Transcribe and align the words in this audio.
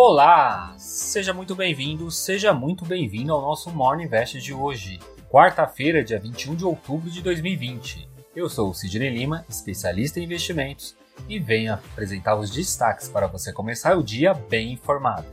Olá! 0.00 0.74
Seja 0.78 1.34
muito 1.34 1.56
bem-vindo, 1.56 2.08
seja 2.08 2.54
muito 2.54 2.84
bem-vindo 2.84 3.32
ao 3.32 3.40
nosso 3.40 3.68
Morning 3.68 4.04
Invest 4.04 4.40
de 4.40 4.54
hoje, 4.54 5.00
quarta-feira, 5.28 6.04
dia 6.04 6.20
21 6.20 6.54
de 6.54 6.64
outubro 6.64 7.10
de 7.10 7.20
2020. 7.20 8.08
Eu 8.32 8.48
sou 8.48 8.70
o 8.70 8.74
Sidney 8.74 9.10
Lima, 9.10 9.44
especialista 9.48 10.20
em 10.20 10.22
investimentos, 10.22 10.96
e 11.28 11.40
venho 11.40 11.74
apresentar 11.74 12.36
os 12.36 12.48
destaques 12.48 13.08
para 13.08 13.26
você 13.26 13.52
começar 13.52 13.98
o 13.98 14.02
dia 14.04 14.32
bem 14.32 14.70
informado. 14.70 15.26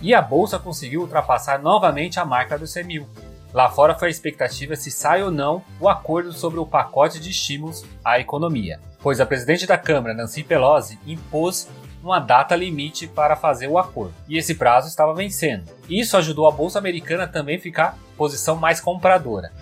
E 0.00 0.14
a 0.14 0.22
bolsa 0.22 0.58
conseguiu 0.58 1.02
ultrapassar 1.02 1.60
novamente 1.60 2.18
a 2.18 2.24
marca 2.24 2.58
dos 2.58 2.72
100 2.72 2.84
mil. 2.84 3.06
Lá 3.52 3.70
fora 3.70 3.94
foi 3.94 4.08
a 4.08 4.10
expectativa 4.10 4.74
se 4.74 4.90
sai 4.90 5.22
ou 5.22 5.30
não 5.30 5.62
o 5.78 5.86
acordo 5.86 6.32
sobre 6.32 6.58
o 6.58 6.66
pacote 6.66 7.20
de 7.20 7.28
estímulos 7.28 7.84
à 8.02 8.18
economia, 8.18 8.80
pois 9.02 9.20
a 9.20 9.26
presidente 9.26 9.66
da 9.66 9.76
Câmara, 9.76 10.14
Nancy 10.14 10.42
Pelosi, 10.42 10.98
impôs 11.06 11.68
uma 12.04 12.20
data 12.20 12.54
limite 12.54 13.06
para 13.06 13.34
fazer 13.34 13.66
o 13.66 13.78
acordo, 13.78 14.14
e 14.28 14.36
esse 14.36 14.54
prazo 14.54 14.88
estava 14.88 15.14
vencendo. 15.14 15.64
Isso 15.88 16.16
ajudou 16.16 16.46
a 16.46 16.50
bolsa 16.50 16.78
americana 16.78 17.26
também 17.26 17.56
a 17.56 17.60
ficar 17.60 17.98
posição 18.16 18.56
mais 18.56 18.80
compradora. 18.80 19.52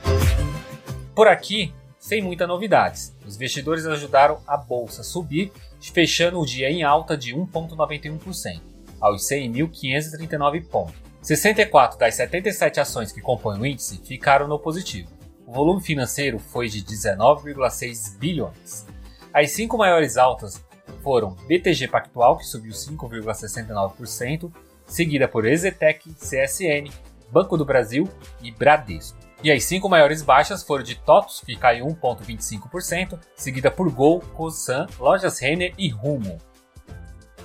Por 1.15 1.29
aqui, 1.29 1.73
sem 1.99 2.21
muitas 2.21 2.49
novidades. 2.49 3.17
Os 3.25 3.37
investidores 3.37 3.87
ajudaram 3.87 4.41
a 4.47 4.57
bolsa 4.57 5.03
a 5.03 5.05
subir, 5.05 5.53
fechando 5.81 6.41
o 6.41 6.45
dia 6.45 6.69
em 6.69 6.83
alta 6.83 7.17
de 7.17 7.33
1,91%, 7.35 8.61
aos 9.01 9.29
100.539 9.29 10.67
pontos. 10.69 10.95
64 11.23 11.97
das 11.99 12.17
77 12.17 12.81
ações 12.81 13.13
que 13.13 13.21
compõem 13.21 13.61
o 13.61 13.67
índice 13.67 14.01
ficaram 14.05 14.49
no 14.49 14.59
positivo. 14.59 15.09
O 15.47 15.53
volume 15.53 15.81
financeiro 15.81 16.41
foi 16.41 16.69
de 16.69 16.83
19,6 16.83 18.19
bilhões. 18.19 18.85
As 19.33 19.53
cinco 19.53 19.79
maiores 19.79 20.17
altas 20.17 20.61
foram 21.03 21.37
BTG 21.47 21.89
Pactual, 21.89 22.39
que 22.39 22.47
subiu 22.47 22.73
5,69%, 22.73 24.51
seguida 24.87 25.29
por 25.29 25.47
Exetec, 25.47 26.11
CSN, 26.15 26.91
Banco 27.31 27.57
do 27.57 27.65
Brasil 27.65 28.09
e 28.41 28.51
Bradesco. 28.51 29.17
E 29.43 29.51
as 29.51 29.65
cinco 29.65 29.89
maiores 29.89 30.23
baixas 30.23 30.63
foram 30.63 30.85
de 30.85 30.95
TOTOS, 30.95 31.43
que 31.45 31.57
caiu 31.57 31.87
1,25%, 31.87 33.19
seguida 33.35 33.71
por 33.71 33.91
Gol, 33.91 34.21
Cosan, 34.21 34.87
Lojas 34.99 35.39
Renner 35.41 35.73
e 35.77 35.89
Rumo. 35.89 36.39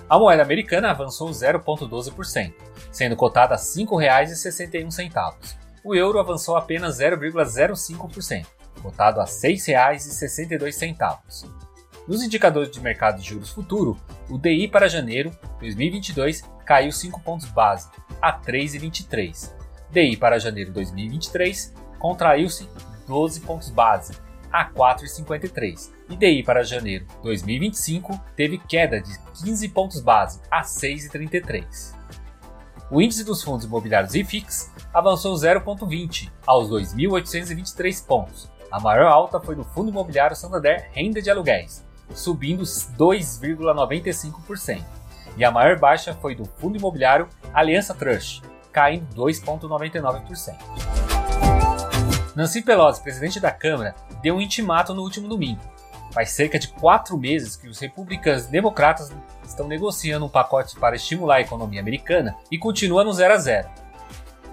A 0.09 0.19
moeda 0.19 0.43
americana 0.43 0.91
avançou 0.91 1.29
0,12%, 1.29 2.53
sendo 2.91 3.15
cotada 3.15 3.55
a 3.55 3.57
R$ 3.57 3.63
5,61. 3.63 5.57
O 5.83 5.95
euro 5.95 6.19
avançou 6.19 6.55
apenas 6.55 6.99
0,05%, 6.99 8.45
cotado 8.81 9.19
a 9.19 9.25
R$ 9.25 9.29
6,62. 9.29 11.66
Nos 12.07 12.23
indicadores 12.23 12.71
de 12.71 12.79
mercado 12.79 13.19
de 13.19 13.27
juros 13.27 13.49
futuro, 13.49 13.97
o 14.29 14.37
DI 14.37 14.69
para 14.69 14.87
janeiro 14.87 15.29
2022 15.59 16.41
caiu 16.65 16.89
5 16.89 17.19
pontos 17.19 17.49
base, 17.49 17.89
a 18.21 18.39
3,23. 18.39 19.51
DI 19.91 20.15
para 20.15 20.39
janeiro 20.39 20.71
2023 20.71 21.73
contraiu-se 21.99 22.69
12 23.07 23.41
pontos 23.41 23.69
base, 23.71 24.13
a 24.49 24.71
4,53. 24.71 25.91
E 26.09 26.15
DI 26.15 26.43
para 26.43 26.63
janeiro 26.63 27.05
2025 27.23 28.17
teve 28.37 28.57
queda 28.57 29.01
de 29.01 29.11
15 29.43 29.67
pontos 29.69 29.99
base, 29.99 30.39
a 30.49 30.61
6,33. 30.61 31.93
O 32.89 33.01
índice 33.01 33.25
dos 33.25 33.43
fundos 33.43 33.65
imobiliários 33.65 34.15
IFIX 34.15 34.71
avançou 34.93 35.35
0,20 35.35 36.31
aos 36.45 36.69
2.823 36.69 38.05
pontos. 38.05 38.49
A 38.71 38.79
maior 38.79 39.07
alta 39.07 39.41
foi 39.41 39.55
do 39.55 39.65
Fundo 39.65 39.89
Imobiliário 39.89 40.35
Santander 40.35 40.89
Renda 40.93 41.21
de 41.21 41.29
Aluguéis, 41.29 41.86
subindo 42.17 42.63
2,95%. 42.63 44.83
E 45.37 45.45
a 45.45 45.51
maior 45.51 45.77
baixa 45.77 46.15
foi 46.15 46.33
do 46.35 46.45
Fundo 46.45 46.77
Imobiliário 46.77 47.29
Aliança 47.53 47.93
Trust, 47.93 48.41
caindo 48.71 49.05
2,99%. 49.15 50.55
Nancy 52.35 52.61
Pelosi, 52.61 53.01
presidente 53.01 53.39
da 53.39 53.51
Câmara, 53.51 53.95
deu 54.21 54.35
um 54.35 54.41
intimato 54.41 54.93
no 54.93 55.03
último 55.03 55.27
domingo. 55.27 55.61
Faz 56.11 56.31
cerca 56.31 56.57
de 56.57 56.69
quatro 56.69 57.17
meses 57.17 57.55
que 57.55 57.67
os 57.67 57.79
republicanos 57.79 58.47
democratas 58.47 59.11
estão 59.43 59.67
negociando 59.67 60.25
um 60.25 60.29
pacote 60.29 60.75
para 60.79 60.95
estimular 60.95 61.35
a 61.35 61.41
economia 61.41 61.81
americana 61.81 62.35
e 62.51 62.57
continua 62.57 63.03
no 63.03 63.13
0 63.13 63.33
a 63.33 63.37
0. 63.37 63.69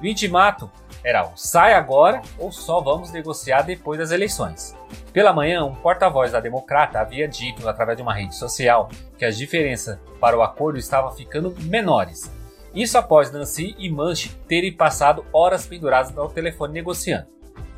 O 0.02 0.06
intimato 0.06 0.70
era 1.02 1.26
o 1.26 1.36
sai 1.36 1.72
agora 1.74 2.20
ou 2.38 2.52
só 2.52 2.80
vamos 2.80 3.10
negociar 3.10 3.62
depois 3.62 3.98
das 3.98 4.10
eleições. 4.10 4.76
Pela 5.14 5.32
manhã, 5.32 5.64
um 5.64 5.72
porta-voz 5.72 6.32
da 6.32 6.40
Democrata 6.40 6.98
havia 6.98 7.28
dito 7.28 7.68
através 7.68 7.96
de 7.96 8.02
uma 8.02 8.12
rede 8.12 8.34
social 8.34 8.90
que 9.16 9.24
as 9.24 9.36
diferenças 9.36 9.96
para 10.20 10.36
o 10.36 10.42
acordo 10.42 10.76
estavam 10.76 11.12
ficando 11.12 11.54
menores. 11.60 12.28
Isso 12.74 12.98
após 12.98 13.30
Nancy 13.30 13.76
e 13.78 13.88
Manche 13.88 14.30
terem 14.48 14.72
passado 14.72 15.24
horas 15.32 15.66
penduradas 15.66 16.18
ao 16.18 16.28
telefone 16.28 16.74
negociando. 16.74 17.28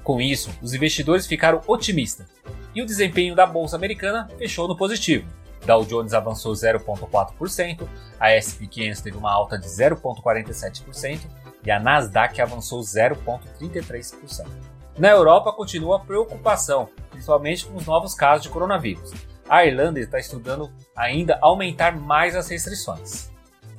Com 0.03 0.19
isso, 0.19 0.51
os 0.63 0.73
investidores 0.73 1.27
ficaram 1.27 1.61
otimistas 1.67 2.27
e 2.75 2.81
o 2.81 2.87
desempenho 2.87 3.35
da 3.35 3.45
bolsa 3.45 3.77
americana 3.77 4.27
fechou 4.39 4.67
no 4.67 4.75
positivo. 4.75 5.29
Dow 5.67 5.85
Jones 5.85 6.15
avançou 6.15 6.55
0,4%, 6.55 7.87
a 8.19 8.31
S&P 8.31 8.67
500 8.67 9.03
teve 9.03 9.19
uma 9.19 9.31
alta 9.31 9.59
de 9.59 9.67
0,47% 9.67 11.21
e 11.63 11.71
a 11.71 11.79
Nasdaq 11.79 12.41
avançou 12.41 12.81
0,33%. 12.81 14.47
Na 14.97 15.11
Europa 15.11 15.53
continua 15.53 15.97
a 15.97 16.01
preocupação, 16.01 16.89
principalmente 17.17 17.65
com 17.65 17.77
os 17.77 17.87
novos 17.87 18.15
casos 18.15 18.43
de 18.43 18.51
coronavírus. 18.51 19.13
A 19.49 19.65
Irlanda 19.65 19.99
está 19.99 20.19
estudando 20.19 20.71
ainda 20.95 21.39
aumentar 21.41 21.97
mais 21.97 22.37
as 22.37 22.49
restrições. 22.49 23.31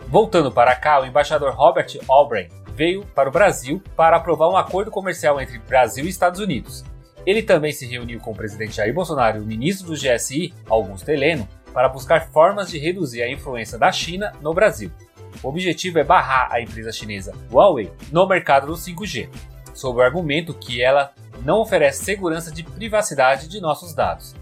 Voltando 0.07 0.51
para 0.51 0.75
cá, 0.75 0.99
o 0.99 1.05
embaixador 1.05 1.53
Robert 1.53 1.87
Albright 2.09 2.51
veio 2.73 3.05
para 3.13 3.29
o 3.29 3.31
Brasil 3.31 3.81
para 3.95 4.17
aprovar 4.17 4.49
um 4.49 4.57
acordo 4.57 4.89
comercial 4.89 5.39
entre 5.39 5.59
Brasil 5.59 6.05
e 6.05 6.09
Estados 6.09 6.39
Unidos. 6.39 6.83
Ele 7.25 7.43
também 7.43 7.73
se 7.73 7.85
reuniu 7.85 8.19
com 8.19 8.31
o 8.31 8.35
presidente 8.35 8.77
Jair 8.77 8.93
Bolsonaro 8.93 9.37
e 9.37 9.41
o 9.41 9.45
ministro 9.45 9.87
do 9.87 9.93
GSI, 9.93 10.53
Augusto 10.69 11.09
Heleno, 11.09 11.47
para 11.73 11.89
buscar 11.89 12.29
formas 12.31 12.69
de 12.71 12.79
reduzir 12.79 13.21
a 13.21 13.29
influência 13.29 13.77
da 13.77 13.91
China 13.91 14.31
no 14.41 14.53
Brasil. 14.53 14.89
O 15.43 15.49
objetivo 15.49 15.99
é 15.99 16.03
barrar 16.03 16.47
a 16.51 16.61
empresa 16.61 16.91
chinesa 16.91 17.35
Huawei 17.51 17.91
no 18.11 18.25
mercado 18.25 18.67
do 18.67 18.73
5G, 18.73 19.29
sob 19.73 19.99
o 19.99 20.01
argumento 20.01 20.53
que 20.53 20.81
ela 20.81 21.13
não 21.47 21.61
oferece 21.61 22.03
segurança 22.03 22.51
de 22.51 22.61
privacidade 22.61 23.47
de 23.47 23.61
nossos 23.61 23.93
dados. 23.93 24.35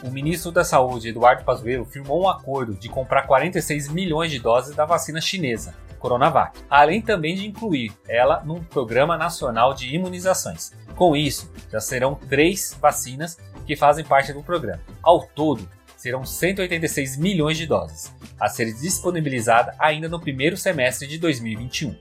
O 0.00 0.08
ministro 0.12 0.52
da 0.52 0.62
Saúde, 0.62 1.08
Eduardo 1.08 1.42
Pazuello, 1.42 1.84
firmou 1.84 2.22
um 2.22 2.28
acordo 2.28 2.74
de 2.74 2.88
comprar 2.88 3.22
46 3.22 3.88
milhões 3.88 4.30
de 4.30 4.38
doses 4.38 4.76
da 4.76 4.84
vacina 4.84 5.20
chinesa, 5.20 5.74
Coronavac, 5.98 6.56
além 6.70 7.02
também 7.02 7.34
de 7.34 7.48
incluir 7.48 7.92
ela 8.08 8.44
num 8.44 8.62
programa 8.62 9.18
nacional 9.18 9.74
de 9.74 9.92
imunizações. 9.92 10.70
Com 10.94 11.16
isso, 11.16 11.50
já 11.68 11.80
serão 11.80 12.14
três 12.14 12.78
vacinas 12.80 13.36
que 13.66 13.74
fazem 13.74 14.04
parte 14.04 14.32
do 14.32 14.44
programa. 14.44 14.82
Ao 15.02 15.26
todo, 15.26 15.68
serão 15.96 16.24
186 16.24 17.16
milhões 17.16 17.58
de 17.58 17.66
doses, 17.66 18.14
a 18.38 18.48
ser 18.48 18.72
disponibilizada 18.72 19.74
ainda 19.80 20.08
no 20.08 20.20
primeiro 20.20 20.56
semestre 20.56 21.08
de 21.08 21.18
2021. 21.18 21.96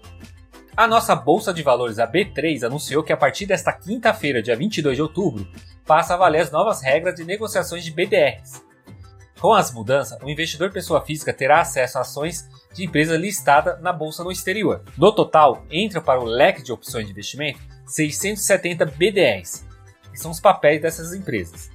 A 0.76 0.88
nossa 0.88 1.14
bolsa 1.14 1.54
de 1.54 1.62
valores, 1.62 2.00
a 2.00 2.08
B3, 2.08 2.64
anunciou 2.64 3.04
que 3.04 3.12
a 3.12 3.18
partir 3.18 3.46
desta 3.46 3.74
quinta-feira, 3.74 4.42
dia 4.42 4.56
22 4.56 4.96
de 4.96 5.02
outubro, 5.02 5.46
passa 5.86 6.14
a 6.14 6.18
valer 6.18 6.40
as 6.40 6.52
novas 6.52 6.82
regras 6.82 7.16
de 7.16 7.26
negociações 7.26 7.84
de 7.84 7.92
BDRs. 7.92 8.64
Com 9.40 9.54
as 9.54 9.74
mudanças, 9.74 10.18
o 10.22 10.30
investidor 10.30 10.72
pessoa 10.72 11.02
física 11.02 11.34
terá 11.34 11.60
acesso 11.60 11.98
a 11.98 12.02
ações 12.02 12.48
de 12.74 12.86
empresa 12.86 13.18
listada 13.18 13.78
na 13.82 13.92
bolsa 13.92 14.24
no 14.24 14.32
exterior. 14.32 14.82
No 14.98 15.12
total, 15.12 15.66
entra 15.70 16.00
para 16.00 16.22
o 16.22 16.26
leque 16.26 16.64
de 16.64 16.72
opções 16.72 17.06
de 17.06 17.12
investimento 17.12 17.60
670 17.86 18.86
BDRs, 18.86 19.68
que 20.10 20.18
são 20.18 20.32
os 20.32 20.40
papéis 20.40 20.82
dessas 20.82 21.14
empresas, 21.14 21.70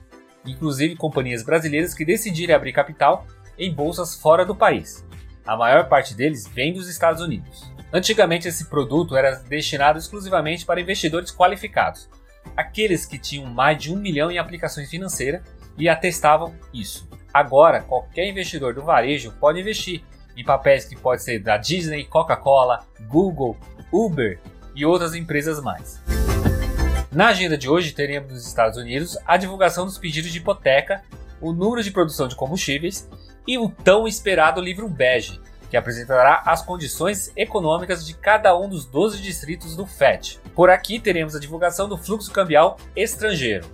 inclusive 0.47 0.97
companhias 0.97 1.43
brasileiras 1.43 1.93
que 1.93 2.05
decidirem 2.05 2.55
abrir 2.55 2.73
capital 2.73 3.26
em 3.59 3.75
bolsas 3.75 4.15
fora 4.15 4.47
do 4.47 4.56
país. 4.56 5.05
A 5.47 5.55
maior 5.55 5.87
parte 5.87 6.15
deles 6.15 6.47
vem 6.47 6.73
dos 6.73 6.88
Estados 6.88 7.20
Unidos. 7.20 7.75
Antigamente, 7.93 8.49
esse 8.49 8.67
produto 8.67 9.17
era 9.17 9.37
destinado 9.37 9.99
exclusivamente 9.99 10.67
para 10.67 10.81
investidores 10.81 11.31
qualificados, 11.31 12.09
aqueles 12.56 13.06
que 13.06 13.19
tinham 13.19 13.47
mais 13.47 13.79
de 13.79 13.93
um 13.93 13.97
milhão 13.97 14.31
em 14.31 14.38
aplicações 14.38 14.91
financeiras 14.91 15.43
e 15.79 15.88
atestavam 15.88 16.55
isso. 16.73 17.09
Agora, 17.33 17.83
qualquer 17.83 18.29
investidor 18.29 18.75
do 18.75 18.83
varejo 18.83 19.33
pode 19.38 19.61
investir 19.61 20.03
em 20.37 20.44
papéis 20.44 20.85
que 20.85 20.97
pode 20.97 21.23
ser 21.23 21.38
da 21.38 21.56
Disney, 21.56 22.05
Coca-Cola, 22.05 22.85
Google, 23.09 23.56
Uber 23.93 24.39
e 24.75 24.85
outras 24.85 25.15
empresas 25.15 25.61
mais. 25.62 26.03
Na 27.11 27.29
agenda 27.29 27.56
de 27.56 27.69
hoje 27.69 27.93
teremos 27.93 28.32
nos 28.32 28.47
Estados 28.47 28.77
Unidos 28.77 29.17
a 29.25 29.37
divulgação 29.37 29.87
dos 29.87 29.97
pedidos 29.97 30.31
de 30.31 30.39
hipoteca, 30.39 31.03
o 31.41 31.53
número 31.53 31.82
de 31.82 31.91
produção 31.91 32.29
de 32.29 32.37
combustíveis 32.37 33.09
e 33.47 33.56
o 33.59 33.71
tão 33.71 34.06
esperado 34.06 34.61
livro 34.61 34.89
bege, 34.89 35.41
que 35.69 35.77
apresentará 35.77 36.43
as 36.45 36.63
condições 36.63 37.33
econômicas 37.37 38.07
de 38.07 38.15
cada 38.15 38.57
um 38.57 38.69
dos 38.69 38.85
12 38.85 39.21
distritos 39.21 39.77
do 39.77 39.87
FED. 39.87 40.39
Por 40.55 40.71
aqui 40.71 41.01
teremos 41.01 41.35
a 41.35 41.41
divulgação 41.41 41.89
do 41.89 41.97
fluxo 41.97 42.31
cambial 42.31 42.77
estrangeiro. 42.95 43.67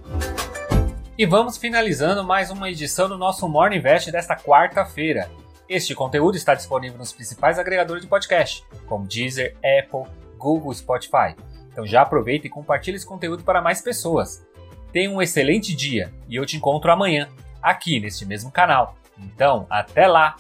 E 1.17 1.27
vamos 1.27 1.57
finalizando 1.57 2.25
mais 2.25 2.51
uma 2.51 2.71
edição 2.71 3.09
do 3.09 3.19
nosso 3.19 3.47
Morning 3.49 3.77
Invest 3.77 4.11
desta 4.11 4.35
quarta-feira. 4.35 5.31
Este 5.69 5.95
conteúdo 5.95 6.37
está 6.37 6.55
disponível 6.55 6.99
nos 6.99 7.13
principais 7.13 7.59
agregadores 7.59 8.03
de 8.03 8.09
podcast, 8.09 8.65
como 8.87 9.07
Deezer, 9.07 9.55
Apple, 9.59 10.11
Google, 10.39 10.75
Spotify. 10.75 11.37
Então 11.71 11.87
já 11.87 12.03
aproveita 12.03 12.47
e 12.47 12.51
compartilhe 12.51 12.97
esse 12.97 13.07
conteúdo 13.07 13.45
para 13.45 13.63
mais 13.63 13.81
pessoas. 13.81 14.45
Tenha 14.93 15.11
um 15.11 15.23
excelente 15.23 15.75
dia 15.75 16.13
e 16.29 16.37
eu 16.37 16.45
te 16.45 16.57
encontro 16.57 16.91
amanhã, 16.91 17.29
aqui 17.63 18.01
neste 18.01 18.27
mesmo 18.27 18.51
canal. 18.51 18.97
Então, 19.19 19.67
até 19.71 20.07
lá! 20.07 20.37